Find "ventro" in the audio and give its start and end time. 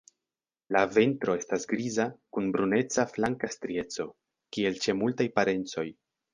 0.95-1.35